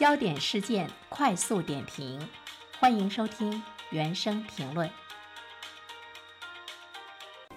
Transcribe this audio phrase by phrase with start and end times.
[0.00, 2.18] 焦点事件快速点评，
[2.78, 4.88] 欢迎收听原声评论。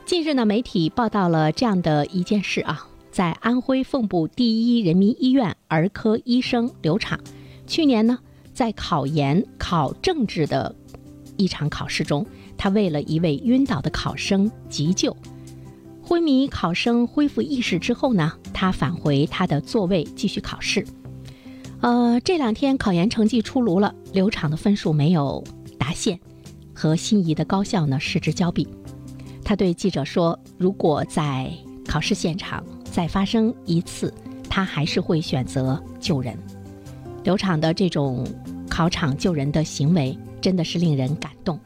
[0.05, 7.17] 近日呢，媒体报道了这样的一件事啊，在安徽蚌埠第一人民医院儿科医生刘畅，
[7.65, 8.19] 去年呢，
[8.53, 10.75] 在考研考政治的
[11.37, 15.15] 一场考试中，他为了一位晕倒的考生急救，
[16.01, 20.85] 昏迷考生恢复意识之后呢，他返回他的座位继续考试。
[21.83, 25.43] 呃，这两天考研成绩出炉了，刘畅的分数没有
[25.77, 26.17] 达线，
[26.73, 28.65] 和心仪的高校呢失之交臂。
[29.43, 31.51] 他对记者说：“如果在
[31.85, 34.13] 考试现场再发生一次，
[34.49, 36.33] 他还是会选择救人。”
[37.25, 38.25] 刘畅的这种
[38.69, 41.59] 考场救人的行为真的是令人感动，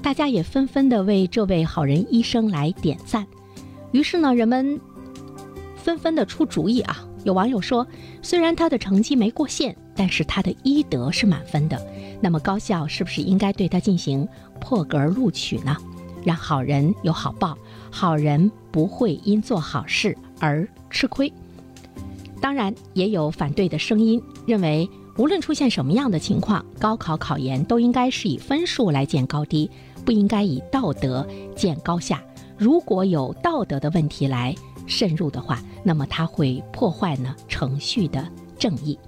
[0.00, 3.26] 大家也纷纷的为这位好人医生来点赞。
[3.90, 4.80] 于是呢，人们
[5.74, 7.04] 纷纷的出主意啊。
[7.24, 7.86] 有网友说，
[8.22, 11.86] 虽然他的成绩没过线，但是他的医德是满分的。
[12.20, 14.28] 那么高校是不是应该对他进行
[14.60, 15.76] 破格录取呢？
[16.22, 17.56] 让好人有好报，
[17.90, 21.32] 好人不会因做好事而吃亏。
[22.40, 29.70] 当然，也有反对的声音，认为无论出现什么样的情况，高考考研都应该是以分数来见高低，
[30.04, 32.22] 不应该以道德见高下。
[32.58, 34.54] 如果有道德的问题来。
[34.86, 38.26] 渗入的话，那么它会破坏呢程序的
[38.58, 38.98] 正义。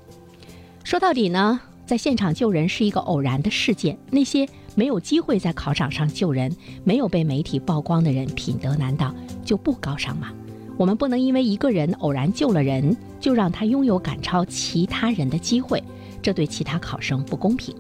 [0.84, 3.98] 说到底呢，在现场救人是一个偶然的事件。
[4.10, 6.54] 那些没有机会在考场上救人、
[6.84, 10.32] 没有被媒体曝光的人，品德难道就不高尚吗？
[10.76, 15.82] 我们不能因为一个人偶然救了人，就让他拥有赶超其他人的机会，
[16.20, 17.74] 这对其他考生不公平。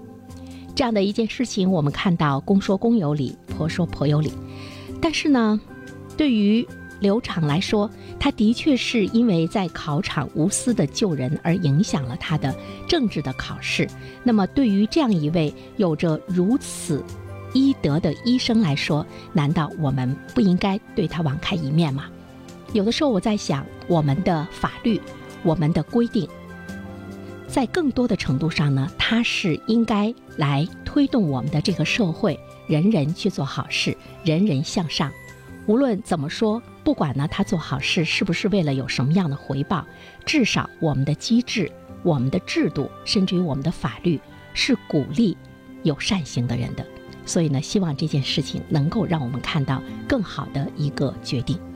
[0.74, 4.32] 这样的一件事情，我们看到公说公有理，婆说婆有理。
[5.00, 5.60] 但是呢，
[6.16, 6.66] 对于
[7.00, 12.54] 刘畅来说，他的确是因为在考场无私的救人而影响了他的
[12.88, 13.88] 政治的考试。
[14.22, 17.04] 那么，对于这样一位有着如此
[17.52, 22.06] 医德的医生来说，难道我们不应该对他网开一面吗？
[22.72, 25.00] 有的时候我在想，我们的法律、
[25.42, 26.28] 我们的规定，
[27.46, 35.10] 在更多的程度上呢，它是应该来推动我们的这个社会，人人去做好事，人人向上。
[35.66, 36.62] 无论怎么说。
[36.84, 39.84] 不管呢，他做好事是不是为了有什么样的回报，
[40.24, 41.68] 至少我们的机制、
[42.04, 44.20] 我们的制度，甚至于我们的法律，
[44.54, 45.36] 是鼓励
[45.82, 46.86] 有善行的人的。
[47.24, 51.58] 所以呢，希望这件事情能够让我们看到更好的一个决定。